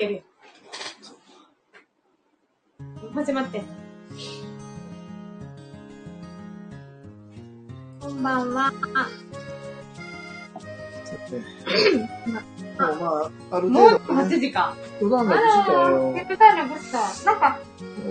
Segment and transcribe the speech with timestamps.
[0.00, 0.22] やるよ。
[3.14, 3.62] 始まって。
[8.00, 8.72] こんばんは。
[8.72, 8.78] も
[12.78, 14.74] うまあ、あるもう程度、8ね、時か。
[14.98, 15.38] 普段なく
[16.80, 17.30] した。
[17.30, 17.58] なんか、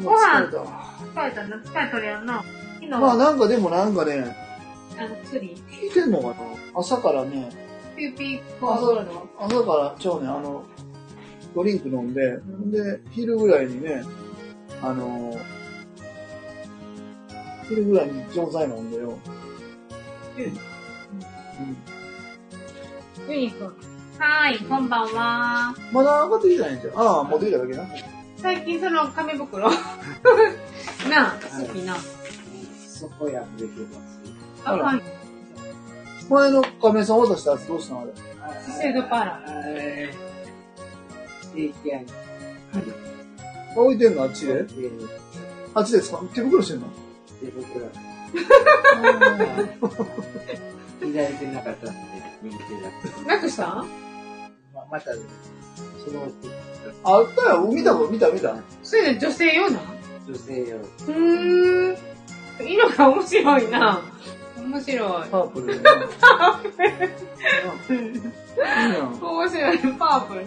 [0.04, 1.48] もう疲れた。
[1.48, 2.44] な、疲れとるやんな。
[2.76, 4.38] 昨日、まあなんかでもなんかね、
[4.96, 6.36] あの、薬、聞いてんのかな
[6.76, 7.50] 朝からね、
[7.98, 9.28] ピューピーコーゴールド。
[9.40, 10.64] 朝からちょうね、あの、
[11.56, 14.04] ドリンク飲んで、んで、昼ぐらいにね、
[14.82, 15.40] あのー、
[17.68, 19.18] 昼ぐらいに錠剤飲んでよ。
[20.38, 20.44] うん
[23.28, 23.34] うん。
[23.34, 23.68] ユニくん。
[23.68, 25.76] はーい、こんばんは。
[25.92, 27.00] まだ上がってきてないんじゃん。
[27.00, 27.86] ああ、持ってきただけな。
[28.38, 29.70] 最近その紙袋
[31.10, 31.96] なあ、好きな。
[32.88, 34.20] そこやめてます。
[34.66, 35.02] あかん。
[36.30, 38.12] 前の亀さん渡したやつどうしたのあれ。
[38.66, 39.64] 資生堂パーラー。
[39.66, 40.29] えー、
[41.54, 42.06] 定期案
[43.76, 44.64] 置いてんのあっちで？
[44.64, 44.68] で、
[45.74, 46.22] あっちですか？
[46.34, 46.88] 手袋してんの？
[47.40, 47.90] 手袋。
[51.00, 52.00] 左手なかったんで、
[52.44, 53.22] 右手だった。
[53.28, 53.86] なくした？
[54.74, 55.20] ままた、そ
[56.12, 56.28] の
[57.04, 57.68] あったよ。
[57.72, 58.56] 見た見た見た。
[58.84, 59.80] それで女性用な
[60.28, 60.78] 女性用。
[60.78, 61.98] うーん。
[62.62, 64.02] 色が面白いな。
[64.58, 65.30] 面白い。
[65.30, 65.82] パープルでね。
[67.90, 68.22] うんいい
[68.94, 69.14] やん。
[69.14, 69.78] 面白い。
[69.98, 70.46] パープル。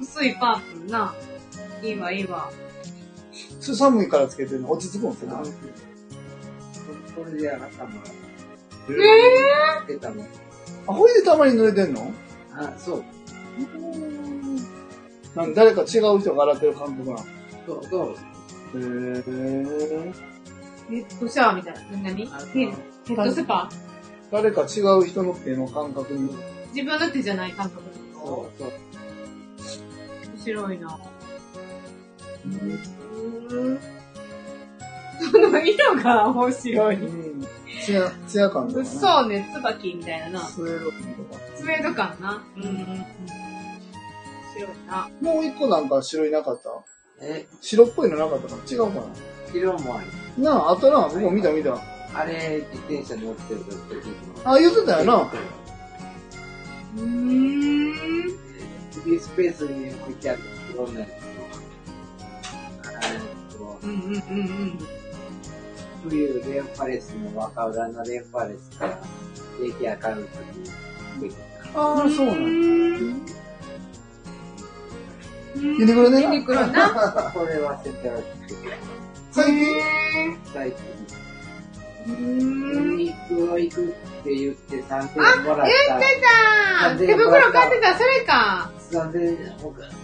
[0.00, 1.14] 薄いパープルな。
[1.82, 2.50] いいわ、いいわ。
[3.60, 4.70] それ寒いからつけてんの？
[4.72, 5.30] 落ち着くんですよ。
[7.14, 7.68] これで頭、
[8.88, 8.92] え
[9.86, 10.24] 出たの。
[10.86, 12.12] あ、ほいでたまに濡れてんの？
[12.54, 13.04] あ、そう。
[15.36, 17.18] なん誰か違う人が洗ってる感覚なの？
[17.66, 18.14] そう、そ
[18.74, 18.78] う。
[18.78, 20.12] へー。
[20.88, 21.80] ヘッドシャワーみたいな。
[21.98, 22.26] 何？
[22.32, 22.74] あヘッ
[23.06, 23.68] ヘッドスパ？
[24.32, 26.30] 誰か違う人の手の感覚に。
[26.72, 27.82] 自分の手じゃない感覚
[28.14, 28.72] そう、そう。
[30.40, 30.98] 面白いな。
[32.46, 33.78] うーん。
[35.30, 36.96] その色が面白い。
[36.96, 37.46] うん。
[37.84, 38.86] ツヤ、ツヤ感とかね。
[38.86, 40.46] そうね、椿みたいなな。
[40.46, 41.40] スウェード感とか。
[41.54, 42.42] スウェード感な。
[42.56, 42.76] うんうんうん。
[42.76, 42.86] 面
[44.54, 45.10] 白いな。
[45.20, 46.70] もう一個なんか白いなかった？
[47.22, 48.62] え、白っぽいのなかったかな？
[48.70, 49.02] 違うか
[49.52, 50.02] 色もあ
[50.36, 50.42] り。
[50.42, 51.02] ななあ、あったな。
[51.08, 51.76] 僕も見た見た。
[52.14, 53.76] あれ、自転車乗ってる時
[54.44, 55.16] あ、言ってたよな。
[56.96, 57.04] うー
[57.88, 57.89] ん。
[58.92, 60.40] フリースペースに置いてある
[60.72, 61.06] いろんなや
[63.50, 64.14] つをうんうんうんう
[64.66, 64.78] ん。
[66.08, 68.98] 冬、レンファレスの若浦のレンファレスから
[69.58, 70.38] 定期上がると
[71.20, 71.34] きに、
[71.74, 72.38] ああ、そうなの。
[72.38, 73.26] ん
[75.56, 76.90] ユニクロねユニクロな。
[77.34, 78.12] これは絶対
[79.32, 82.24] 最近へ最近、ーうー
[82.80, 82.90] ん。
[82.92, 83.86] ユニクロ行くっ
[84.24, 85.88] て言って3000円もらった。
[85.88, 88.70] 言ってた手袋買ってた、それか。
[88.90, 89.54] 3000円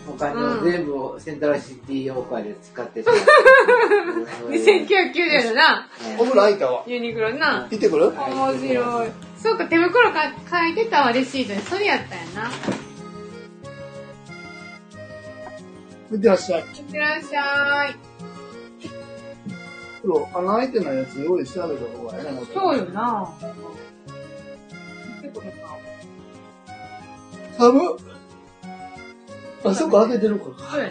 [0.09, 3.11] お金を全部セントラルシティオーカーで使ってた。
[3.11, 3.17] 2990
[5.19, 5.89] 円な。
[6.19, 6.85] お風呂開いたわ。
[6.87, 7.67] ユニクロな。
[7.71, 8.09] 行ってくる？
[8.11, 9.11] 面白い。
[9.37, 11.61] そうか、手袋か書いてたわ、レシートに。
[11.63, 12.51] それやったんやな。
[16.11, 16.61] 行ってらっしゃい。
[16.61, 17.97] いってらっしゃい。
[20.03, 22.41] 風呂、穴開いてないやつ用意してあげた方がええな。
[22.55, 23.29] そうよな。
[27.59, 27.97] 寒っ。
[29.71, 30.57] あ、そっか、開けてるから。
[30.71, 30.91] そう。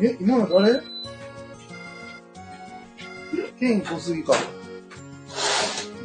[0.00, 0.80] え、今の誰？
[3.58, 4.34] ケン小杉か。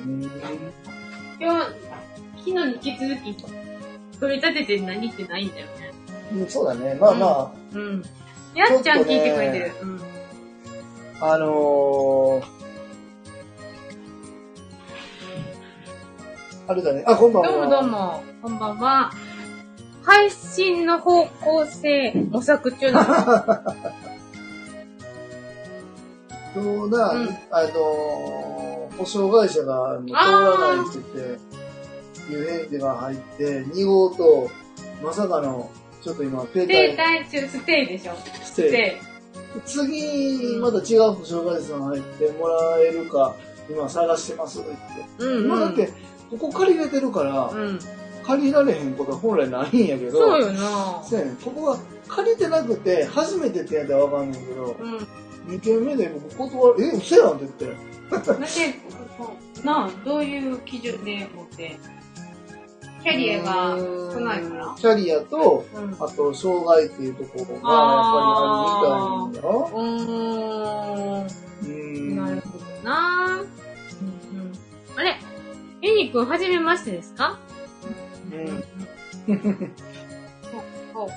[0.05, 0.23] うん。
[0.23, 1.67] 今日、
[2.37, 3.35] 昨日に引き続き、
[4.19, 5.93] 取り立てて何ってないんだよね。
[6.33, 6.95] うんそうだね。
[6.95, 8.03] まあまあ、うん。
[8.55, 9.71] やっちゃん聞いてくれてる。
[9.83, 10.01] うん。
[11.25, 12.43] あのー、
[16.67, 17.05] あれだね。
[17.07, 17.49] あ、こんばんは。
[17.49, 19.11] どうもどうも、こんばんは。
[20.01, 23.07] 配信の方向性模索中 なの。
[26.61, 34.49] そうだ、うんあのー、保証会社がもう通らないって言って、いう返事が入って、2号と、
[35.01, 35.71] まさかの、
[36.01, 38.13] ちょっと今、停停滞滞中、ステイでしょ。
[38.43, 39.12] しスて、テ
[39.61, 43.35] 次、また違う保証会社が入ってもらえるか、
[43.69, 44.79] 今探してますって言っ
[45.17, 45.23] て。
[45.23, 45.27] イ。
[45.43, 45.89] うん、まあだって、
[46.31, 47.79] ここ借りれてるから、うん。
[48.23, 51.77] 借りられへんことは本来ないんやけど、そうよなそうやねんここが
[52.07, 54.97] 借りてなくて、初めてってやったらわかんないけど、うん。
[55.55, 58.31] 2件目で僕断る、え、嘘やんって言って。
[58.31, 58.47] だって、
[59.17, 61.77] そうなあ、どういう基準で持って、
[63.03, 65.93] キャリアが少ないからキャリアと、うん。
[65.99, 68.47] あと、障害っていうところが、やっぱりあ
[69.25, 69.69] るみたいよ。
[69.73, 69.83] うー
[71.23, 71.27] ん。
[71.65, 72.15] うん。
[72.15, 72.93] なるほどな
[73.29, 73.47] うんうん。
[74.95, 75.19] あれ？
[75.81, 77.37] ユニくん、はじめましてですか？
[78.31, 78.47] うん。
[80.93, 81.13] そう、か。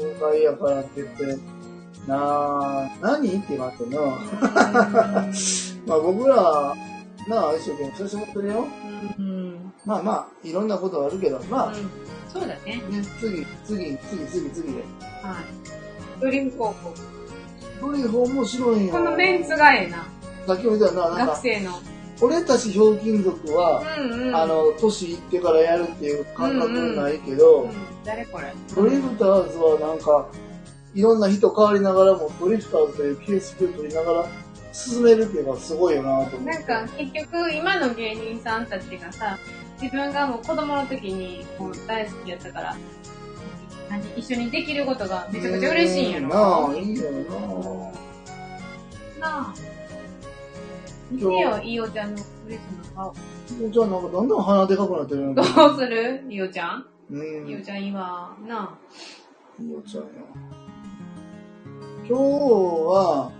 [0.00, 1.38] 障害やからって言って、
[2.06, 3.28] なあ、何？
[3.28, 4.00] って言われてな。
[5.86, 6.74] まあ僕ら、
[7.28, 8.66] なあ、一生懸命させてもらってるよ。
[9.18, 9.49] うん。
[9.84, 9.90] うん。
[9.90, 11.90] まあまあ、いろんなことはあるけど、まあ、うん
[12.32, 12.76] そうだね。
[12.76, 12.82] ね、
[13.18, 14.78] 次、次、次、次、次で。
[15.20, 16.20] はい。
[16.20, 16.94] ドリーム高校。
[17.80, 18.92] これ面白いよ。
[18.92, 20.06] このメンツがええな。
[20.46, 21.72] さっきも言ったよな、なんか、学生の。
[22.20, 24.36] 俺たちひょうきん族は、うんうん。
[24.36, 27.70] あの、年いってからやるっていう感覚ないけど、うん、
[28.04, 28.54] 誰これ？
[28.76, 30.28] ドリフターズはなんか、
[30.94, 34.26] いろんな人変わりながらも、ドリフターズというケースを取りながら
[34.72, 36.64] 進めるっていうのはすごいよなと思って。
[36.64, 39.38] なんか結局今の芸人さんたちがさ、
[39.80, 42.76] 自分がもう子供の時にもう大好きやったから、
[43.88, 46.28] 何一緒にできることがめちゃくちゃ嬉しいんやろ。
[46.28, 47.10] なあ、いいよ
[49.20, 49.54] ななあ。
[51.10, 53.14] 見てよ、いおちゃんの嬉しいの顔。
[53.70, 55.44] じゃあなんかどんどん鼻でかくなってるよどう
[55.78, 56.24] する？
[56.28, 56.86] いおちゃん？
[57.10, 57.48] うん。
[57.48, 58.36] いおちゃんいいわ。
[58.46, 58.78] なあ。
[59.60, 60.10] いいよちゃんよ。
[62.08, 63.32] 今日は、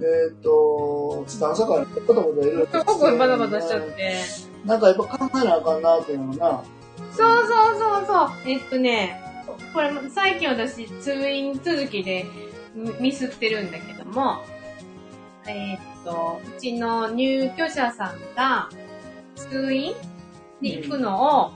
[0.00, 0.02] え
[0.32, 4.53] っ、と、ちょっと朝からバタバタいろいろすごくバタバタしちゃって。
[4.64, 6.64] なんかやっぱ考えなあかんなっていうのな。
[7.12, 8.30] そうそうそうそう。
[8.46, 9.20] えっとね、
[9.72, 12.26] これ最近私通院続きで
[13.00, 14.42] ミスってるんだけども、
[15.46, 18.68] えっと、うちの入居者さんが
[19.36, 19.94] 通院
[20.60, 21.52] に行くのを、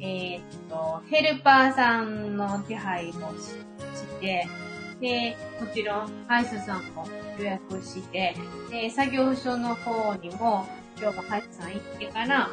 [0.00, 3.14] えっと、ヘルパーさんの手配をし
[3.94, 4.46] して、
[5.00, 7.06] で、もちろん歯医者さんも
[7.38, 8.36] 予約して、
[8.70, 12.50] で、作業所の方にも今日は歯医者さん行ってから、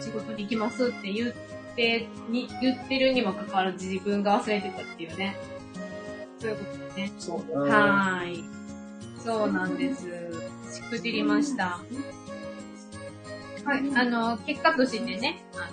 [0.00, 1.32] 仕事に行きますって言っ
[1.76, 5.36] て、に、言ってるにもかかわらず自分が忘れてたっていうね。
[6.38, 7.12] そういうことですね。
[7.18, 8.44] そうだはーい。
[9.22, 10.06] そうなんです。
[10.72, 11.80] しくじりました。
[13.64, 13.82] はい。
[13.94, 15.70] あの、結果としてね、あ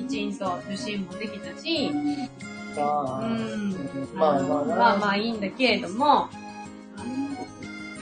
[0.00, 2.28] の、きちんと受診もできたし、うん。
[4.14, 6.28] まあまあなまあまあいいんだけれども、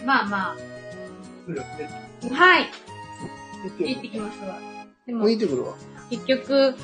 [0.05, 0.57] まあまあ、
[2.29, 2.71] はい。
[3.79, 4.59] 行ってきますわ。
[5.07, 5.75] でももう、行ってくるわ。
[6.11, 6.75] 結局、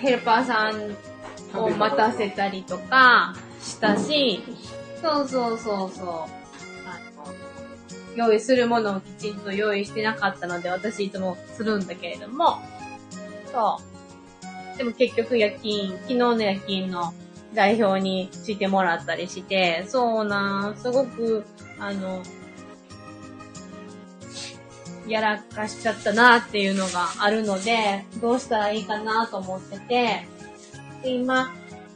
[0.00, 0.96] ヘルパーさん
[1.58, 4.42] を待たせたりとかしたし、
[5.00, 6.06] そうそうそうそう。
[6.86, 12.58] あの、用意するものをきちんと用意してなかったので、私いつもするんだけれども、
[13.52, 13.78] そ
[14.74, 14.78] う。
[14.78, 17.12] でも結局夜勤、昨日の夜勤の
[17.54, 21.44] 代表にしてもらったりして、そうなん、すごく、
[21.78, 22.22] あの、
[25.06, 30.26] やらかしちゃったなっていうのがあるので、どうしたらいいかなと思ってて、
[31.02, 31.52] で今、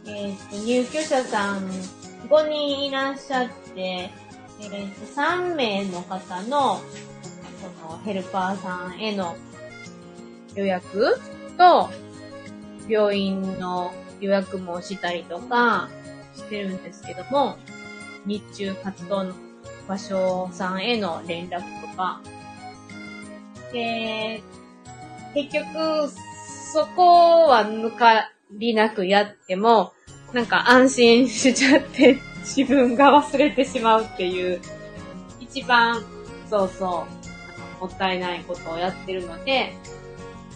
[0.06, 1.69] えっ、と、入居者さん
[2.28, 4.10] 5人いらっしゃって、えっ、
[4.69, 6.81] と、3名の方の、
[7.81, 9.37] その、ヘルパーさんへの
[10.55, 11.19] 予約
[11.56, 11.88] と、
[12.88, 15.88] 病院の予約もしたりとか
[16.34, 17.56] してるんですけども、
[18.26, 19.34] 日中活動の
[19.87, 22.20] 場所さんへの連絡とか、
[23.73, 24.43] で、
[25.35, 26.11] 結局、
[26.73, 29.93] そこは抜かりなくやっても、
[30.32, 34.61] なんか安心しちゃって、自分が忘れてしまうっていう、
[35.41, 36.03] 一番、
[36.49, 37.06] そうそ
[37.79, 39.72] う、もったいないことをやってるので、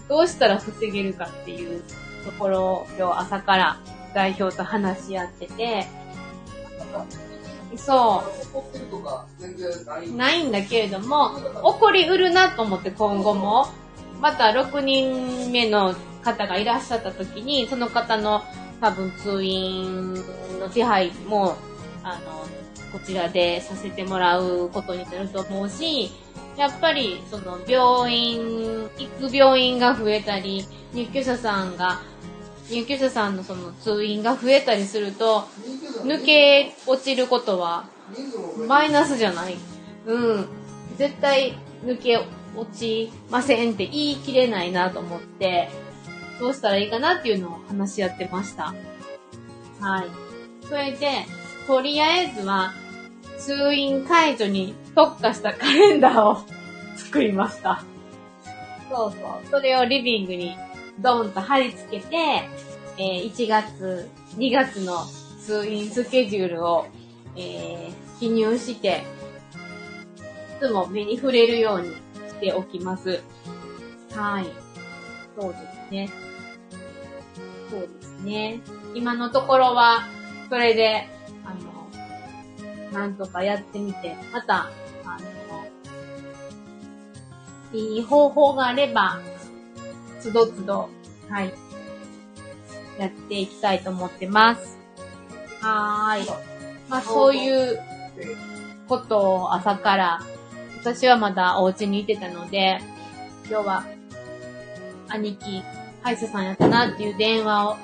[0.09, 1.83] どうしたら防げるかっていう
[2.25, 3.81] ところを今日朝から
[4.14, 5.87] 代表と話し合ってて、
[7.76, 8.25] そ
[8.55, 10.11] う、怒ってるとか全然ない。
[10.11, 13.67] ないんだけれども、起こりうるなと思って今後も、
[14.21, 18.43] また6人目の方がいらっしゃった時に、その方の
[18.81, 20.14] 多分通院
[20.61, 21.57] の手配も、
[22.02, 22.47] あの、
[22.93, 26.11] こちらでさせてもらうことになると思うし、
[26.57, 32.02] やっぱり、その、病院、行く病院が増えたり、入居者さんが、
[32.71, 35.49] 入居者さんのその通院が増えたりすると、
[36.04, 37.88] 抜け落ちることは
[38.66, 39.56] マイナスじゃない。
[40.06, 40.47] うん。
[40.97, 42.18] 絶対抜け
[42.56, 45.71] 落ちませんって言い切れないなと思って、
[46.38, 48.75] どうしたらいいかなっていうのを話し合ってました。
[49.80, 50.66] はい。
[50.66, 51.26] それで、
[51.66, 52.73] とりあえずは、
[53.38, 56.38] 通院解除に特化したカレンダーを
[56.97, 57.82] 作りました。
[58.90, 59.50] そうそう。
[59.50, 60.56] それをリビングに
[61.00, 62.16] ドーンと貼り付けて、
[62.99, 65.04] えー1月、2月の
[65.46, 66.87] 通院スケジュールを、
[67.37, 69.02] えー記入して、
[70.61, 73.20] いつも目に触れるようにしておきます。
[74.12, 74.46] はい。
[75.37, 76.11] そうですね。
[77.68, 78.61] そうですね。
[78.94, 80.06] 今のところは、
[80.49, 81.08] それで、
[81.44, 81.52] あ
[82.94, 84.70] の、なんとかやってみて、また、
[85.04, 85.18] あ
[87.72, 89.18] の、いい方法があれば、
[90.20, 90.90] つどつど、
[91.28, 91.52] はい、
[93.00, 94.82] やっていきたいと思ってます。
[95.62, 96.26] はーい。
[96.88, 97.81] まあ、そういう
[98.88, 100.21] ことを朝から、
[100.81, 102.81] 私はまだお家にいてたので、
[103.49, 103.85] 今日は、
[105.09, 105.62] 兄貴、
[106.02, 107.76] 歯医者さんやったなっていう電話を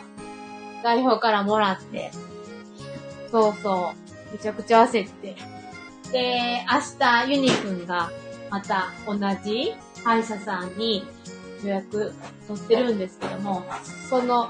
[0.82, 2.10] 代表からもらって、
[3.30, 3.92] そうそ
[4.30, 5.36] う、めちゃくちゃ焦って。
[6.12, 8.10] で、明日ユニくんが
[8.50, 11.06] また同じ歯医者さんに
[11.62, 12.14] 予約
[12.46, 13.64] 取ってるんですけども、
[14.08, 14.48] その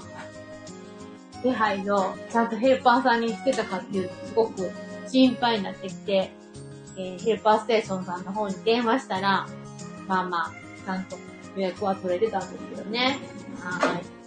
[1.43, 4.71] 手配をちゃんとヘルパーさんにしてたかっていうと、すごく
[5.07, 6.33] 心配になってきて、
[6.97, 9.47] えーヘルパーステーションさんの方に電話したら、
[10.07, 10.53] まあまあ、
[10.85, 11.17] ちゃんと
[11.57, 13.19] 予約は取れてたんですけどね。
[13.61, 14.19] はい。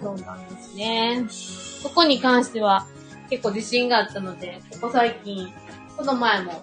[0.00, 1.26] そうなんですね。
[1.28, 2.86] そこに関しては
[3.30, 5.52] 結構自信があったので、ここ最近、
[5.96, 6.62] この前も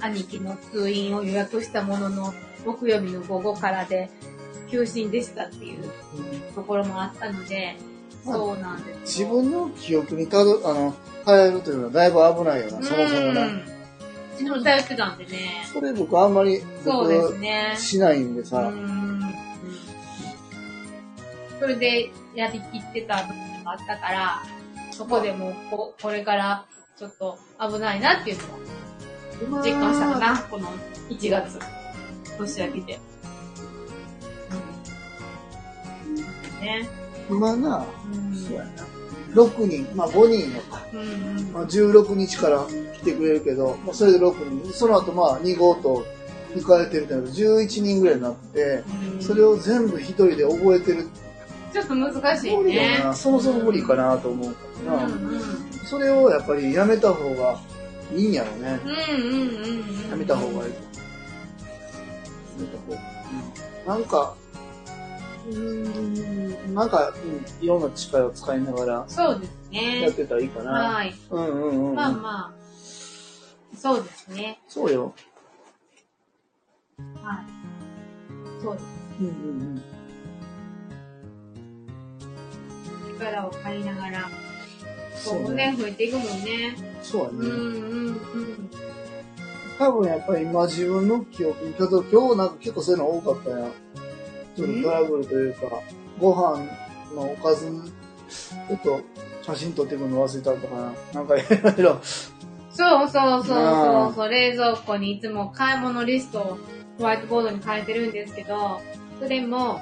[0.00, 2.34] 兄貴の通院を予約したものの、
[2.64, 4.10] 木曜日の午後からで
[4.70, 5.90] 休診でしたっていう
[6.54, 7.76] ところもあったので、
[8.24, 9.28] そうなんですよ。
[9.28, 10.94] 自分の記憶にたど、あの、
[11.24, 13.46] 変えるというのはだいぶ危ないよな、そもそもな。
[13.46, 13.62] うん。
[14.38, 15.64] 自分頼ってたんでね。
[15.72, 17.74] それ僕あんまり、そうです僕、ね。
[17.76, 19.34] しないんでうさ、ん。
[21.60, 24.42] それでやりきってた部分があったから、
[24.92, 26.64] そこでもうこ、これから
[26.96, 28.38] ちょっと危ないなっていう
[29.50, 30.68] のを実感したかな、この
[31.08, 31.58] 1月。
[32.38, 32.98] 年明けて。
[36.06, 36.60] うん。
[36.60, 36.88] ね。
[37.28, 38.34] 今な、うん。
[38.34, 38.70] そうやな。
[39.34, 40.86] 6人、まあ5人のか。
[41.52, 44.72] まあ、16日から来てくれるけど、まあ、それで6人。
[44.72, 46.04] その後まあ2号と
[46.54, 48.82] 控えてるってなると11人ぐらいになって、
[49.12, 51.08] うんそれを全部一人で覚えてる
[51.72, 52.98] ちょっと難しい無理ね。
[53.14, 55.10] そもそも無理かなと思うからな。
[55.84, 57.60] それをやっぱりやめた方が
[58.14, 58.80] いいんやろね。
[60.10, 60.72] やめた方がいい。
[60.72, 60.78] や
[62.58, 63.00] めた方がい
[63.84, 63.88] い。
[63.88, 64.34] なんか、
[65.48, 70.02] うーん、なんか、うん、いろんな力を使いながらそうですね。
[70.02, 70.72] やってたらいいかな。
[70.72, 71.14] はい。
[71.30, 71.94] うんうんうん。
[71.94, 72.52] まあまあ。
[73.76, 74.60] そうですね。
[74.68, 75.14] そうよ。
[77.22, 77.36] はい。
[78.62, 78.84] そうです。
[79.20, 79.82] うんうんうん。
[83.18, 84.30] 力を借りながら、
[85.16, 86.76] そう今後ね、増えていくもんね。
[87.02, 87.36] そうやね。
[87.38, 87.52] うんうん
[88.06, 88.70] うん。
[89.78, 93.72] 多分やっぱり今自分の記憶に、今日なんか結構そういうの多かったやん。
[94.58, 95.60] ちょっとトラブルというか、
[96.18, 96.66] ご飯
[97.14, 99.00] のおかず、ちょっと
[99.42, 100.92] 写真撮ってくるの忘れたとかな。
[101.14, 102.00] なんかいろいろ。
[102.72, 104.14] そうそうそうそう。
[104.16, 106.58] そう、冷蔵庫にいつも買い物リストを
[106.98, 108.80] ホワイトボードに書いてるんですけど、
[109.20, 109.80] それも、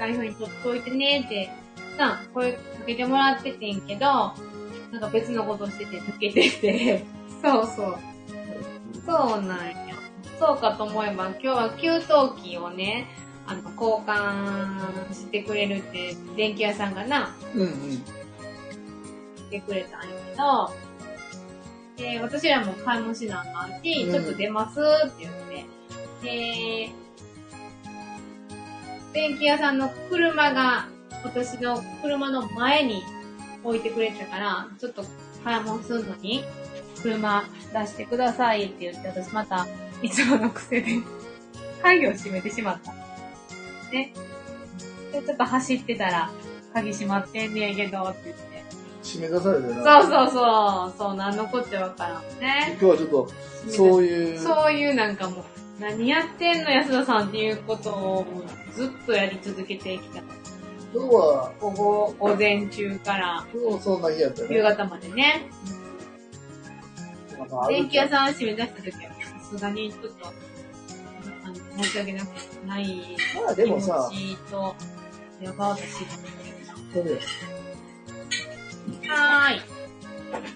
[0.00, 1.50] 台本に取っといてねって、
[1.96, 7.04] さ、これかけてもらっててんけど、なんか別のことしてて抜けてて、
[7.42, 7.96] そうそう。
[9.06, 9.87] そうなんよ。
[10.38, 13.06] そうかと思えば、今日は給湯器をね、
[13.46, 17.68] あの、交換してくれるって、電気屋さんがな、うんうん。
[17.68, 18.02] し
[19.50, 20.88] てくれたんやけど、
[21.96, 25.64] で、私らも買い物しなあかんし、うんちょっと出ますって言って、
[26.22, 26.90] で、
[29.12, 30.88] 電気屋さんの車が、
[31.24, 33.02] 私の車の前に
[33.64, 35.02] 置いてくれてたから、ちょっと
[35.42, 36.44] 買い物するのに、
[37.02, 39.66] 車出してくださいって言って、私また、
[40.02, 40.92] いつもの癖で、
[41.82, 42.92] 鍵を閉めてしまった。
[43.92, 44.12] ね。
[45.12, 46.30] で、ちょっと走ってたら、
[46.72, 48.48] 鍵閉まってんねやけど、って言って。
[49.02, 50.02] 締め出されてな。
[50.02, 50.98] そうそうそう。
[50.98, 52.76] そう、なんのこっちゃわからんね。
[52.80, 53.28] 今日はちょっと、
[53.68, 55.44] そういう、そういうなんかもう、
[55.80, 58.26] 何やってんの安田さんっていうことを
[58.74, 60.20] ずっとやり続けてきた。
[60.94, 64.56] 今日は、午後、午前中から今日そんな日やったよね。
[64.56, 65.48] 夕方までね。
[67.68, 69.17] 電気屋さんを閉め出した時は、さ
[69.48, 70.26] すがにちょっと、
[71.44, 72.28] あの、申し訳なく
[72.66, 74.74] ないまあで気持もさ、ちと、
[75.40, 76.04] やば私。
[76.92, 77.02] それ
[79.08, 79.60] はーい。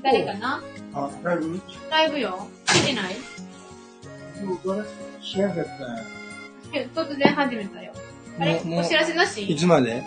[0.03, 0.63] 誰かな？
[0.95, 1.61] あ、ライブ？
[1.91, 2.49] ライブよ。
[2.67, 3.17] 来てない？
[5.23, 5.71] 知らなかった
[6.77, 7.93] え突然始めたよ。
[8.39, 8.55] あれ？
[8.55, 9.51] もうもうお知らせなし？
[9.51, 10.03] いつまで？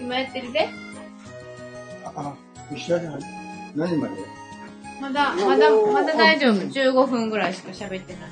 [0.00, 0.68] 今やってるで。
[2.04, 2.34] あ、あ、
[2.70, 3.06] お知らせ。
[3.74, 4.14] 何まで？
[5.02, 6.60] まだ、まだ、まだ大丈夫。
[6.60, 8.22] 15分ぐらいしか喋ってない。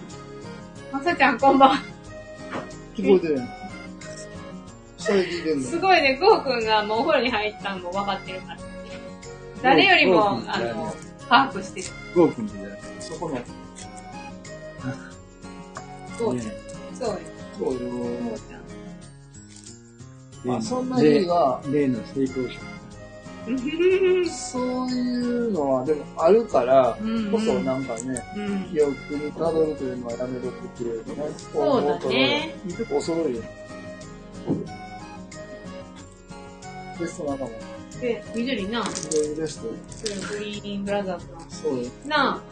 [0.93, 1.83] まさちゃんこんばんは。
[2.95, 3.49] 聞こえてるやん。
[4.97, 8.59] それ聞いてんのすごいね、ゴーくんがもうお風呂に入ったのも分かってるから。
[9.65, 10.95] 誰よりも、あの、
[11.29, 11.87] 把握してる。
[12.15, 13.39] ゴーくんじゃないそこの。
[16.17, 16.43] そう、ね
[16.95, 17.21] そうよ。
[17.59, 17.81] そうよ。
[17.81, 20.57] ゴーちゃん。
[20.57, 22.80] あ、そんな日が、例の成功者。
[24.29, 28.65] そういうのはでもあるから、うんこそなんかね、うん。
[28.73, 31.25] 記憶にたどるというのはやめとってくれるとね。
[31.53, 32.55] そうだね。
[32.65, 33.43] 結構遅いよ。
[37.01, 37.51] ベスト仲間。
[38.01, 39.69] で、緑な、そういうベスト。
[40.35, 41.41] グリーンブラザーズの。
[41.49, 41.91] そうよ。
[42.07, 42.43] な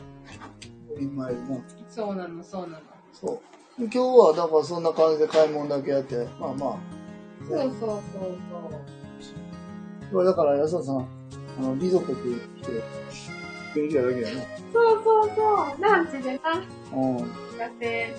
[0.99, 1.57] 今いるな。
[1.57, 2.81] あ、そうなの、そうなの。
[3.13, 3.41] そう。
[3.79, 6.77] 今日はだからそんな感じで買い物だけやって、まあまあ。
[7.49, 8.98] そうそうそう
[10.13, 11.07] これだから安田さん、
[11.59, 12.23] あの、リゾットって
[12.63, 12.83] 来て、
[13.75, 14.41] 元気やだけやな。
[14.41, 14.49] そう。
[14.73, 15.83] そうそうそう。
[15.83, 16.63] ランチでな、
[16.95, 17.19] うん。
[17.59, 18.15] だって、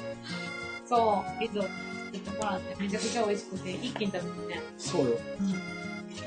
[0.86, 1.70] そう、リゾット
[2.06, 4.62] 作ってもらってめちゃくちゃ美味しくて、一気に食べてね。
[4.78, 5.12] そうよ。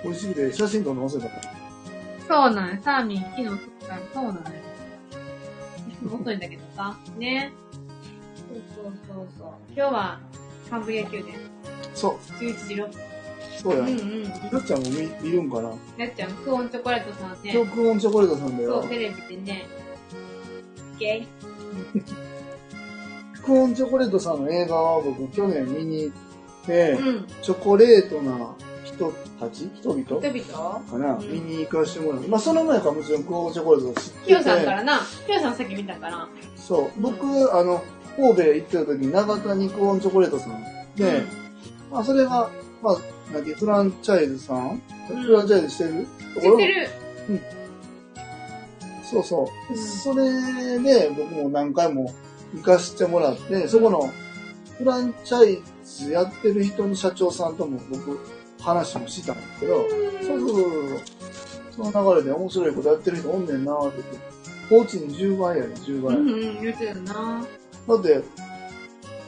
[0.05, 1.63] 美味しくて写真撮るの忘れた。
[2.29, 2.83] そうなんや。
[2.83, 4.43] サーミン、昨日作ったそうなんや。
[6.13, 6.97] 遅いんだけどさ。
[7.19, 7.53] ね。
[8.37, 9.49] そうそうそうそう。
[9.77, 10.21] 今日は、
[10.69, 11.35] カンブリア宮殿。
[11.95, 12.15] そう。
[12.41, 13.12] 11時6分。
[13.63, 13.81] そうや。
[13.81, 13.97] うんよ
[14.53, 14.59] うん。
[14.61, 15.71] っちゃんも見見るんかな？
[15.99, 17.53] やっちゃん、クオンチョコレートさんね。
[17.55, 18.91] 今日クオンチョコレートさんだよそう、。
[18.91, 19.67] テレビでね。
[20.99, 21.27] ゲイ
[23.45, 26.17] クオンチョコレートさんの映画は僕去年見に行っ
[26.67, 27.27] て、うん。
[27.43, 28.55] チョコレートな
[28.85, 29.69] 人たち？
[29.75, 30.03] 人々？
[30.05, 30.81] 人々？
[30.81, 32.23] かな、うん見に行かしてもらう。
[32.29, 34.27] まあその前からもちろんクオンチョコレート知ってて。
[34.27, 35.01] キヨさんからな。
[35.27, 36.29] キヨさんさっき見たから。
[36.57, 37.01] そう。
[37.01, 37.27] 僕、
[37.57, 37.83] あの、
[38.17, 40.63] 神戸行ってた時に長田にクオンチョコレートさん
[40.97, 41.23] で、
[41.91, 42.49] まあそれが、
[42.83, 42.97] まあ、
[43.33, 46.07] なんてフランチャイズさん、うんフランチャイズしてる？
[46.35, 46.59] ところ？
[46.59, 46.89] 知ってる。
[49.03, 49.73] そうそう。
[49.73, 52.13] うんそれで僕も何回も
[52.55, 54.11] 行かしてもらって、そこの
[54.79, 58.19] フランチャイズやってる人の社長さんとも僕
[58.61, 59.89] 話もしたんですけど、
[60.23, 60.99] そうそうそう
[61.75, 61.91] そう。
[61.91, 64.33] その流れで面白いことやってる人おんねんなーって言って。
[64.69, 66.17] コーチに10倍やね、10倍。
[66.17, 67.45] うんうん、言ってたな。
[67.89, 68.23] だって、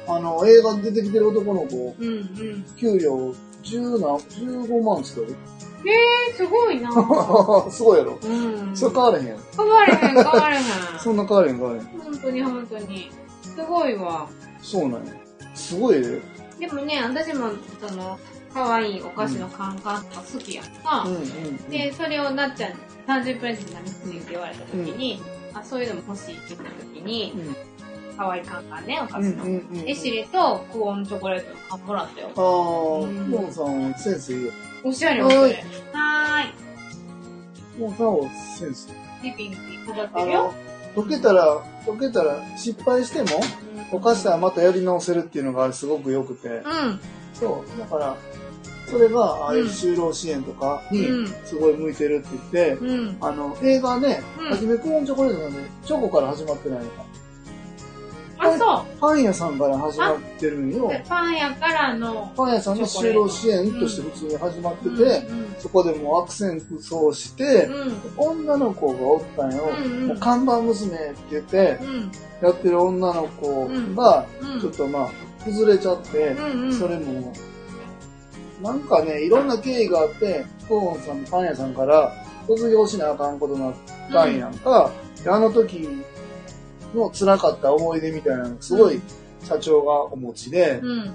[0.08, 2.64] あの、映画に出てきてる男の子、うんうん。
[2.76, 3.34] 給料
[3.64, 5.38] 10何、15万って言っ
[5.86, 6.90] えー、すごいな。
[7.70, 8.18] すごいやろ？
[8.22, 8.76] うん。
[8.76, 9.38] それ変われへん。
[9.56, 10.62] 変われへん、変われへん。
[10.98, 11.84] そんな変われへん変われへん。
[11.84, 13.10] 本当に本当に。
[13.42, 14.28] すごいわ。
[14.62, 15.12] そうなんや。
[15.54, 16.22] すごいで。
[16.58, 17.50] でもね、私も、
[17.86, 18.18] その、
[18.54, 21.04] 可愛いお菓子のカンカンとか好きやんか。
[21.06, 21.56] うんうん。
[21.68, 25.22] で、それをなっちゃんに誕生日プレゼント何欲しいって言われた時に、
[25.52, 27.73] あ、そういうのも欲しいって言った時に、うん
[28.16, 29.44] 可愛いカンカンね、お菓うん子の。
[29.44, 29.88] うんうん。
[29.88, 32.30] エシレとクオンチョコレートの缶もらったよ。
[32.34, 34.52] あー、うんモンさんはセンスいいよ。
[34.84, 35.46] おしゃれおしゃれ。
[35.92, 37.80] はーい。
[37.80, 38.88] モンさんはセンス。
[39.22, 40.52] リビングに飾ってあるよ
[40.96, 43.28] の。、溶けたら、溶けたら、失敗しても、
[43.90, 46.48] 溶かしたらまたやり直せるっていうのがすごく良くて。
[46.48, 47.00] うん。
[47.32, 47.78] そう。
[47.80, 48.16] だから、
[48.86, 53.16] それが、ああいう就労支援とかにうん、すごい向いてるって言って、うん。
[53.20, 57.04] あの、映画ね、うんはじめクオンチョコレートなんで、チョコから始まってないのか。
[58.48, 59.00] あ、そう。
[59.00, 60.88] パン屋さんから始まってるんよ。
[60.88, 67.94] でパン屋からの、パン屋さんの就労支援として普通に始まってて、うんそこでもう悪戦苦闘して、うん。
[68.16, 69.64] 女の子がおったんよ。
[69.64, 72.12] うんうんもう看板娘って言って、うん。
[72.42, 74.60] やってる女の子が、うん。
[74.60, 75.10] ちょっとまあ、
[75.44, 76.72] 崩れちゃって、うんうん。
[76.72, 77.32] それも、
[78.62, 82.12] なんかね、いろんな経緯があって、コーンさんのパン屋さんから
[82.46, 83.74] 卒業しなあかんことになっ
[84.12, 84.90] たんやんか、
[85.22, 85.88] であの時
[86.94, 89.00] の辛かった思い出みたいなのすごい
[89.42, 91.12] 社長がお持ちで、うん。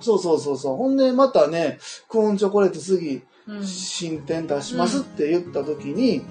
[0.00, 0.76] そうそうそうそう。
[0.76, 3.64] ほんでまたね、クオンチョコレート次、うん。
[3.64, 6.22] 新店出しますって言った時に、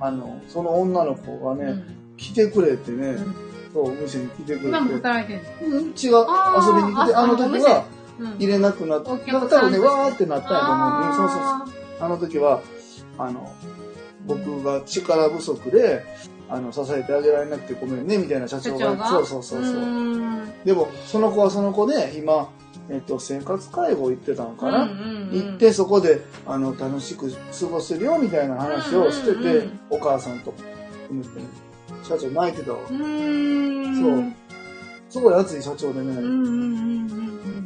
[0.00, 1.82] あの、その女の子がね、
[2.16, 4.66] 来てくれてね、うんそう、お店に来てくれて。
[4.68, 7.84] 今も働いてるうん、違う、遊びに来て、あの時は
[8.18, 11.10] の入れなくなって、おだ客さんから多分ね、わーってなったんやと思う。
[11.10, 11.42] うん、そうそうそう。
[11.42, 11.66] あ
[12.00, 12.62] あの時は、
[13.18, 13.52] あの、
[14.26, 16.04] 僕が力不足で、
[16.48, 19.08] あの、支えてあげられなくてごめんね、みたいな社長が。
[19.08, 19.82] そうそうそうそう。
[19.82, 20.64] ん。
[20.64, 22.50] でも、その子はその子で、今、
[22.90, 24.88] えっと、生活介護行ってたのかな、
[25.30, 30.54] 行って、そこで、あの、楽しく過ごせるよ、みたいな話をしてて、お母さんと、
[31.10, 31.22] うん
[32.02, 32.78] 社長泣いてたわ。
[32.88, 32.98] そう。
[35.10, 36.14] すごい熱い社長でね、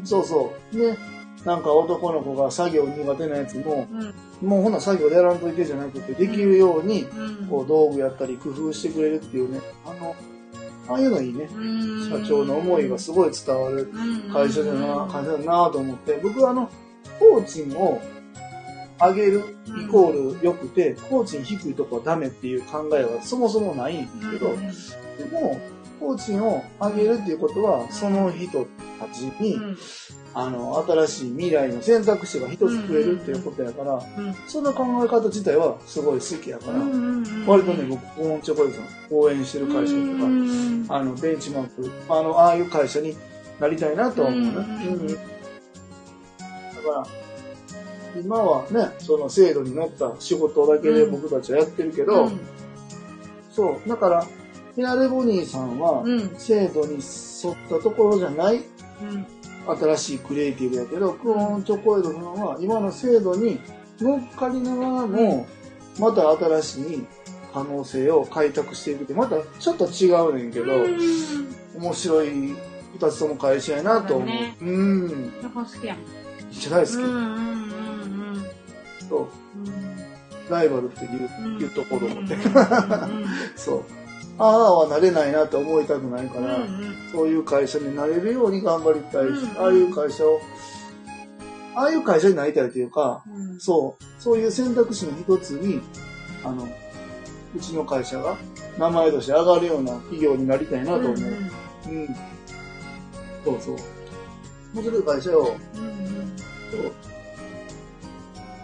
[0.04, 0.76] そうそう。
[0.76, 0.96] で、
[1.44, 4.48] なんか男の子が作業苦手なやつも、うん。
[4.48, 7.46] もうほな作業でやらんといてじゃなくて、できるように、うん。
[7.48, 10.14] こう道具やったり工夫してくれるっていうね、あの、
[10.88, 11.48] ああいうのいいね。
[11.52, 12.08] うん。
[12.08, 13.90] 社長の思いがすごい伝わる
[14.32, 16.70] 会社だな、会社だなと思って、僕はあの、
[17.18, 18.00] 工賃を
[19.00, 24.58] 上げるイコール良くて、工賃低いとこはダメっていう考えはそもそもないんですけど、うん。
[24.60, 24.70] で
[25.32, 25.60] も、
[25.98, 28.66] 工賃を上げるっていうことは、その人
[29.06, 29.78] たちに、うん。
[30.34, 34.34] あの、新しい未来の選択肢が一つ増えるっていうことやから、うん。
[34.46, 43.16] その考え方自体はすごい好きやから、うんうん割とね、僕、コーンチョコレートさん応援してる会社とか、うんあの、ベンチマーク、あの、ああいう会社に
[43.60, 44.48] なりたいなとは思うね。
[44.50, 45.32] うんうん
[46.82, 47.06] だから、
[48.20, 52.40] 今はね、その制度に乗った仕事だけで僕たちはやってるけど、うん。
[53.50, 53.88] そう。
[53.88, 54.26] だから、
[54.76, 56.34] ヘアレボニーさんは、うん。
[56.38, 56.98] 制度に沿
[57.52, 59.26] ったところじゃないうん。
[59.78, 63.60] 新しいクリエイティブやけど、クオンチョコエドさんは今の制度に
[64.00, 65.46] 乗っかりながらも、
[65.98, 67.06] また新しい
[67.52, 70.72] 可能性を開拓していくって、またちょっと違うねんけど、
[71.78, 72.30] 面白い
[72.94, 74.26] 二つとも会社やなと思う。
[74.26, 75.32] ねうん。
[75.42, 76.04] 両方好きやもん。
[76.04, 76.94] め大好き。
[76.94, 78.46] うんうんうん
[79.08, 79.20] そう
[79.58, 79.96] うん。
[80.50, 82.28] ライバルっていう,、うんいうところで、うんうん
[83.56, 84.01] そう。
[84.38, 90.40] ああはなれないなって思いたくないから、うんうんそういう会社になれるように頑張りたいし、うんああいう会社を、
[91.74, 95.82] ああいう会社になりたいというか、うんそう、そういう選択肢の一つに、
[96.42, 96.66] あの、
[97.54, 98.38] うちの会社が
[98.78, 101.10] 名前として上がるような企業になりたいなと思う。
[101.10, 101.16] うん。
[103.44, 103.76] そうそう。
[104.74, 106.36] 面白い会社を、うんうん
[106.70, 106.92] そう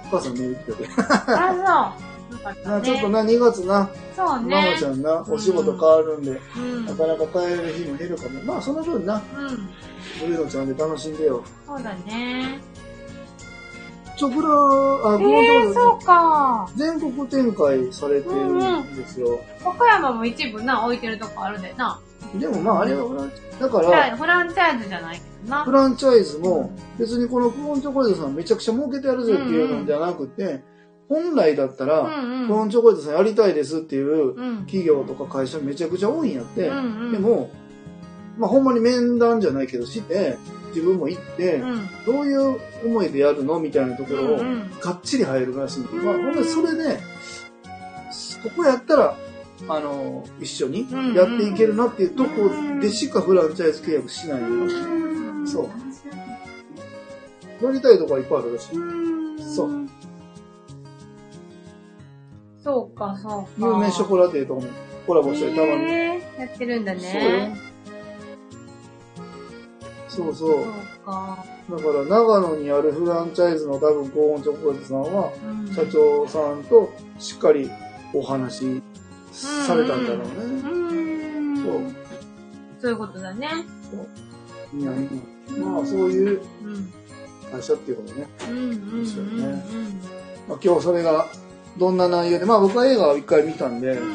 [0.07, 0.88] お母さんメール来てて。
[0.96, 2.07] あ、そう。
[2.38, 2.85] よかったなね。
[2.85, 4.85] ちょっとな、2月な、そうママねち。
[4.85, 6.87] ゃんな、お仕事変わるんで、うん。
[6.87, 8.42] なかなか帰れる日も減るかも。
[8.44, 9.68] まあ、その分な、うん。
[10.20, 11.42] ブルーノちゃんで楽しんでよ。
[11.66, 12.61] そうだね。
[14.16, 14.48] チョコラ、
[15.12, 16.68] あ、えこのー、そうか。
[16.74, 19.38] 全国展開されてるんですよ。
[19.64, 22.01] 岡山も一部な、置いてるとこあるでな。
[22.35, 25.72] でもまあ、あれはフラン、だかじゃら、あフランチャイズじゃないけどなフ。
[25.72, 30.62] ランチャイズも、別にこのクオンチョコレートさんめちゃくちゃ儲けてやるぜっていうのではなくて、
[31.08, 32.46] 本来だったうら、んうん。
[32.48, 34.56] クオンチョコレートさんやりたいですっていううん。
[34.66, 37.12] 企業とか会社めちゃくちゃ多いんやってう、んうん。
[37.12, 37.50] で、も、
[38.36, 40.36] まあほんまに面談じゃないけどして、
[40.68, 41.88] 自分も行ってう、ん。
[42.06, 45.80] どういう思いでやるのみたいなところをうんうんがっちり入るらしい。
[45.80, 46.98] んまあほんでそれで、
[48.42, 49.16] ここやったら、
[49.68, 54.46] あの、一緒にやっていけるなっていうとこでしかフランチャイズ契約しないよ。
[55.46, 55.62] そ
[57.62, 57.64] う。
[57.64, 59.54] やりたいとこはいっぱいあるらしい。
[59.54, 59.88] そう。
[62.68, 63.66] そうか、そうか。
[63.66, 64.62] 有名ショコラティエとも
[65.07, 65.90] コラボしたりたまに。
[66.38, 67.02] やってるんだそう。
[70.07, 70.64] そうそそうう。
[71.07, 71.44] か。
[71.70, 77.70] だから長野にあるフランチャイズの多分高温チョコレートさんは、うん社長さんとしっかり
[78.12, 78.83] お話し
[79.66, 81.52] されたんだろううね。
[81.52, 81.57] ん。
[81.64, 81.81] そう。
[82.83, 83.48] そういうことだね。
[84.78, 84.92] いや
[85.59, 86.92] まあそういううん。
[87.50, 88.26] 会社っていうことね。
[88.50, 89.64] うんうんうんですようんね
[90.46, 91.26] まあ、今日それが
[91.76, 94.11] どんな内容で、まあ僕は映画を一回見たんで、うんう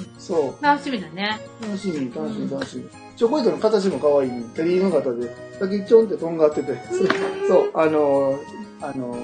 [0.00, 0.06] ん。
[0.18, 0.64] そう。
[0.64, 1.38] 楽しみだね。
[1.62, 2.84] 楽しみ、楽しみ、楽しみ。
[3.16, 4.30] チョコレートの形も可愛い。
[4.30, 4.44] ね。
[4.54, 6.74] テリーの型で、先ちょんってとんがってて、
[7.48, 8.38] そう、あのー、
[8.80, 9.16] あの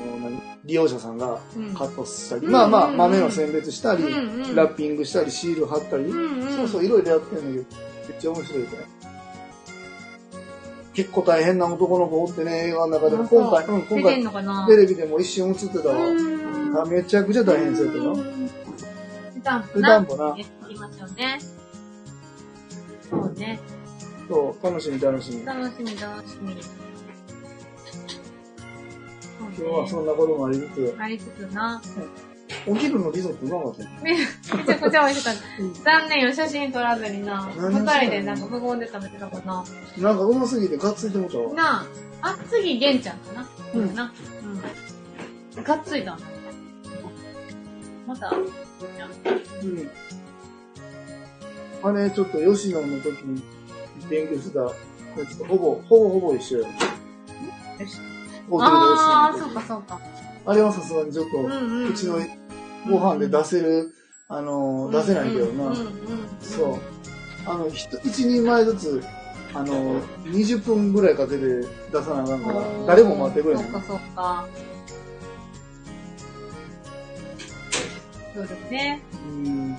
[0.64, 1.74] 利用者さんがうん。
[1.74, 4.02] カットしたり、うんまあまあうん豆の選別したり、
[4.54, 6.10] ラッピングしたり、シール貼ったり、
[6.56, 8.68] そうそう、いろいろやってるんだけど、めっちゃ面白いで。
[8.68, 8.78] すね。
[10.94, 15.96] 結構大変な男の子おってね、映画の中でも、今回、うん、今回、テレビでも一瞬映ってたわ。
[16.74, 18.14] うんあめちゃくちゃ大変そうやったな。
[19.34, 19.88] 値段も値な。
[19.88, 21.38] 段もな、やりましょうね。
[23.10, 23.60] そうね。
[24.28, 25.42] そう、楽しみ楽しみ。
[25.42, 26.56] 今楽しみ楽しみ。
[29.54, 31.80] 日はそんなこともありつつ、ありつつな。
[32.66, 34.18] お昼のリゾットうまかったよめ め
[34.64, 35.98] ちゃくちゃ美味しかった。
[35.98, 37.50] 残念よ、写真撮らずにな。
[37.56, 39.64] 何二人でなんか無言で食べてたかな。
[39.98, 41.54] なんかうますぎてがっついてもたわ。
[41.54, 41.86] な
[42.22, 43.48] あ、あ、次、玄ちゃんかな。
[43.74, 44.12] うんな。
[45.56, 45.62] うん。
[45.62, 46.18] がっついた。
[48.06, 48.36] また、う
[49.66, 49.90] ん。
[51.82, 53.42] あれ、ちょっと吉野の時に
[54.08, 54.70] 勉強してたや
[55.28, 56.64] つとほぼ、ほぼほぼ一緒よ。
[56.64, 56.70] よ
[57.86, 57.98] し
[58.48, 60.00] ホテルでああ、そうかそうか。
[60.46, 62.18] あれはさすがにちょっと、うちの
[62.90, 63.94] ご飯で出せる、
[64.28, 65.74] あの、出せないけどな。
[66.40, 66.78] そう。
[67.46, 69.02] あの、一人前ずつ、
[69.54, 71.44] あの、20分ぐらいかけて
[71.92, 73.72] 出さなあかんから、誰も待ってくれないそう。
[73.72, 74.46] かそうか。
[78.34, 79.00] そうですね。
[79.12, 79.76] うん。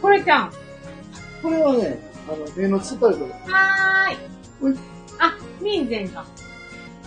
[0.00, 0.52] これちゃん。
[1.42, 3.52] これはね、あの、目の疲れとか。
[3.52, 4.16] はーい
[4.60, 4.78] ほい。
[5.18, 6.24] あ、民前だ。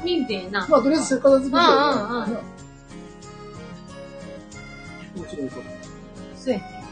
[0.04, 0.68] 民前な。
[0.68, 2.38] まあ、とりあえず片付けてようんうんうん
[5.16, 5.62] 面白いこと。
[6.36, 6.84] そうやね。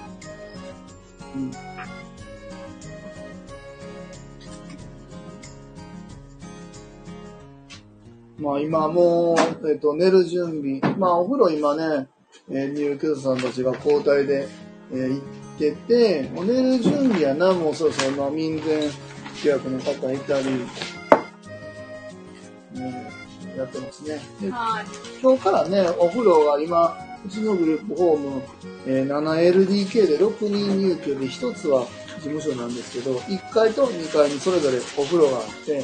[1.36, 1.52] うん
[8.40, 10.80] まあ今もう、えっ、と、寝る準備。
[10.98, 12.08] まあお風呂今ね、
[12.50, 14.48] えー、入居者さんたちが交代で、
[14.92, 15.22] えー
[15.60, 18.90] 行ってて、もう寝る準備やな、もうそろそろ、まあ民前
[19.44, 20.46] 契約の方いたり、
[22.80, 23.12] ね、
[23.58, 24.22] やってますね。
[24.42, 24.86] ではい。
[25.22, 28.42] 今日からね、お風呂が今、うちのグループホーム、
[28.88, 31.86] えー 7LDK で6人入居で、1つは
[32.18, 35.84] 事務所なんですけど、1階と2階にそれぞれお風呂があって、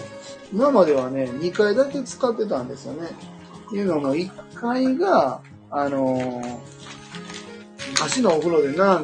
[0.54, 3.10] 今まではね、2階だけ使ってたんですよね。
[3.68, 6.76] っていうのも、1階が、あのー
[7.92, 9.02] 昔のお風呂でな。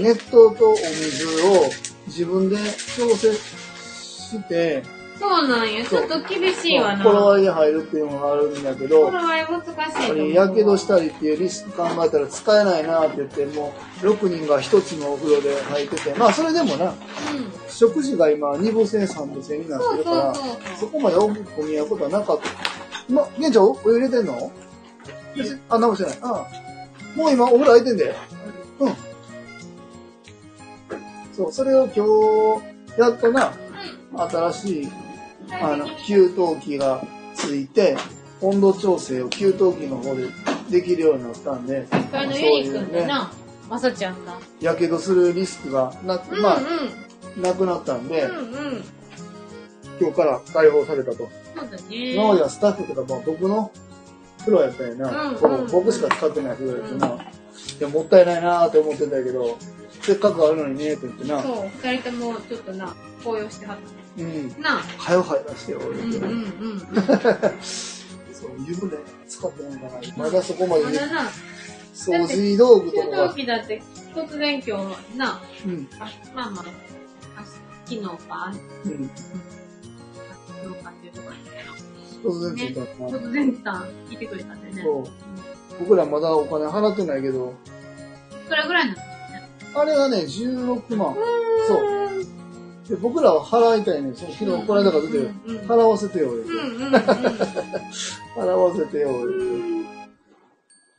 [0.00, 1.70] 熱湯とお水を
[2.06, 2.56] 自分で
[2.96, 4.82] 調整して、
[5.18, 5.84] そうなんや。
[5.84, 7.04] ちょっと厳しいわな。
[7.04, 10.16] 頃合いに入るっていうのがあるんだけど、これは難しいやっぱと思う。
[10.28, 13.72] りやけどしたりっていうリスク考えたら使えないなって言って、も
[14.02, 16.96] う6人が1つのお風呂で入ってて、まあそれでもな、うん。
[17.68, 20.34] 食事が今2部制3部制になってるから、
[20.76, 23.12] そこまで大きく混み合うことはなかった。
[23.12, 24.50] ま、玄ちゃんお湯入れてんの？
[25.68, 26.18] あ、なんもしてない。
[26.22, 26.46] ああ
[27.16, 28.14] もう今お風呂空いてんで。
[28.80, 28.94] うん。
[31.32, 32.04] そう、それを今
[32.94, 33.52] 日、やっとな、
[34.16, 34.88] 新しい、
[35.50, 37.02] あの、給湯器が
[37.34, 37.96] ついて、
[38.40, 40.28] 温度調整を給湯器の方で
[40.70, 43.32] できるようになったんで、あの、ユニくんでな、
[43.68, 44.38] まさちゃんが。
[44.60, 46.60] やけどするリスクがな、うんまあ、
[47.36, 47.42] うん。
[47.42, 48.40] なくなったんで、うんう
[48.76, 48.84] ん。
[50.00, 51.30] 今日から解放されたと。
[51.56, 52.14] そうだね。
[52.14, 53.70] 今まではスタッフとかも僕の
[54.40, 55.28] 風呂やったんやな。
[55.28, 57.22] うんこう僕しか使ってない風呂やったな。
[57.22, 57.26] い
[57.80, 59.56] や、もったいないなーって思ってたけど、
[60.02, 61.42] せっかくあるのにねって言ってな。
[61.42, 62.94] そう、二人ともちょっとな、
[63.24, 63.78] 高揚してはっ
[64.18, 64.50] うん。
[64.50, 64.60] た。
[64.60, 64.82] なあ。
[64.98, 66.24] はよ入らしてよ、うんうん言う
[66.74, 66.80] ん。
[67.60, 68.96] そう、湯船
[69.28, 71.30] 使ってないから、まだそこまでねまだな、
[71.94, 73.44] 掃除道具と給かが湯。
[73.44, 73.82] 器だって
[74.14, 75.88] 突然今日な、うん。
[75.98, 76.64] あまあまあ、
[77.36, 77.44] あ
[77.84, 78.52] 昨日か、
[78.84, 79.10] うん。
[80.62, 81.30] 昨日かっていうとこ
[82.22, 82.80] 突然ついた。
[83.04, 84.82] 突然さん来てくれたんだよね。
[84.82, 85.04] そう。
[85.80, 87.54] 僕らまだお金払ってないけど、
[88.30, 89.00] いくらぐらいなの
[89.74, 91.14] あれがね、16万。
[91.66, 92.01] そう。
[92.92, 94.12] で、僕らは払いたいね。
[94.14, 95.30] その昨日、この間から出てる。
[95.46, 96.50] うんうん払わせてよ、言うて。
[96.50, 96.92] うんうんうん。
[98.36, 99.72] 払わせてよ、言うて。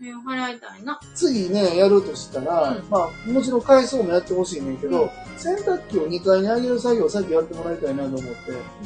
[0.03, 0.99] ね払いたいな。
[1.13, 2.84] 次ね、やるとしたら、うん。
[2.89, 8.27] まあ、もちろん改装もやってほしいねんけど、洗濯機を2階に上げる作業を先やってもらいたいなと思って、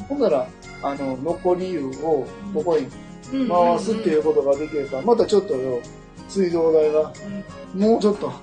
[0.10, 0.48] ほんなら、
[0.84, 2.88] あの、残り湯をここに
[3.48, 5.80] 回すっていうことができるから、またちょっとよ、
[6.28, 7.14] 水道代が、
[7.74, 8.34] もうちょっと、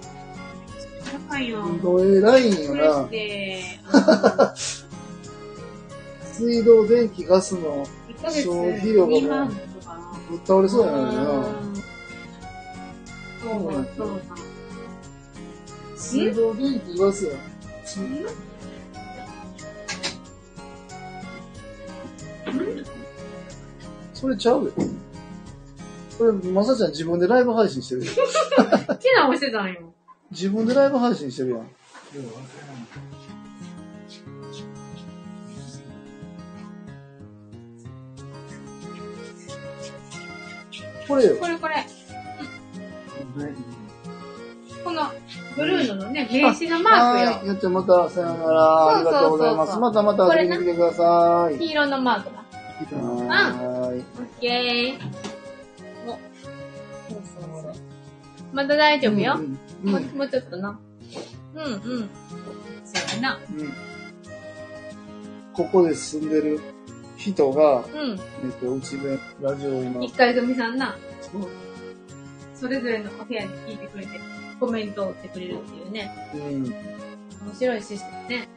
[1.29, 1.65] 高いよ。
[2.01, 3.05] えらいんよな。
[3.05, 3.63] て、
[6.33, 9.55] 水道、電気、ガスの1ヶ月消費量がもう2万と
[9.87, 9.99] か。
[10.31, 10.99] ぶっ倒れそうやな。
[10.99, 11.05] うん
[13.45, 14.15] そうだ、そうだ。
[15.97, 17.33] 水道、電気、ガスや。
[24.15, 24.73] それちゃうよ。
[26.17, 28.13] これ、まさちゃん自分でライブ配信してるよ。
[28.89, 29.93] 好きな押してたんよ。
[30.31, 31.69] 自分でライブ配信してるやん。
[41.07, 41.37] これよ。
[41.37, 41.75] これこれ。
[44.85, 45.03] この
[45.57, 47.41] ブルーののね、名刺のマーはい。
[47.41, 48.97] クやってまた、さよなら。
[48.97, 49.79] ありがとうございます。
[49.79, 51.53] またまた遊びに来てください。
[51.53, 51.59] よ。
[51.59, 52.37] 黄色のマークだ。
[52.37, 54.01] はーい。
[54.01, 54.05] オッ
[54.41, 56.11] ケー。
[56.11, 56.11] お。
[56.11, 56.19] そう
[57.09, 57.75] そうそう。
[58.53, 59.35] まだ大丈夫よ。
[59.37, 60.79] うんうんもうもうちょっとな。
[61.55, 61.81] うんうん。
[62.85, 63.39] そうやな。
[63.57, 63.73] うん
[65.55, 66.61] ここで住んでる
[67.17, 68.19] 人が、うん。
[68.45, 70.97] えっと、うちでラジオを今、一回組さんな。
[72.57, 74.19] それぞれのお部屋に聞いてくれて、
[74.59, 76.11] コメントを打ってくれるっていうね。
[76.35, 76.65] うん。
[76.65, 76.75] 面
[77.57, 78.49] 白いシステムね。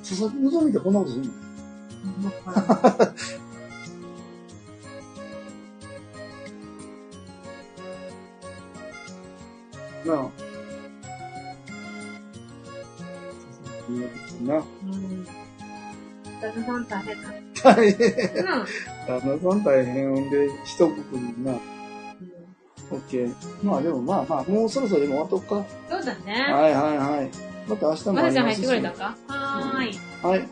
[0.00, 1.24] 佐々木希ってこんなことする
[2.20, 2.32] の？
[10.04, 10.16] なあ。
[14.42, 14.56] な。
[14.56, 15.26] うん。
[16.40, 17.30] 旦那さん大変だ。
[17.62, 18.08] 大変。
[18.08, 18.44] うん。
[19.06, 21.52] 旦那さん大変で、一括りにな。
[22.90, 23.34] オッケー。
[23.62, 25.64] まあでもまあまあ、もうそろそろでも終わっとくか。
[25.90, 26.32] そうだね。
[26.52, 27.30] はいはいはい。
[27.68, 29.16] また明日もまさちゃん入ってありますしくれたか？
[29.28, 29.98] はーい。
[30.22, 30.48] はい。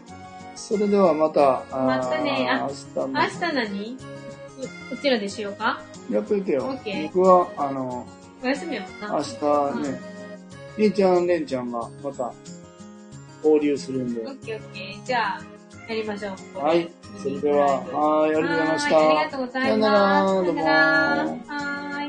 [0.54, 3.92] それではまた、またねあ明日も明日何？
[3.92, 5.82] ううちらでしようか？
[6.10, 6.64] やっといてよ。
[6.66, 8.06] オッケー僕は、あの、
[8.42, 9.09] お休みやもんな。
[9.12, 10.00] 明日ね、
[10.79, 12.33] りんちゃん、れんちゃんがまた
[13.42, 14.24] 交流するんでオ。
[14.24, 15.07] ッケーオッケー。
[15.07, 15.42] じゃあ、
[15.88, 16.59] やりましょう。
[16.59, 16.90] はい。
[17.18, 18.98] それでは、はい、ありがとうございました。
[18.98, 19.62] ありがとうございます。
[19.62, 21.16] さよならどうもさよな
[21.94, 21.99] ら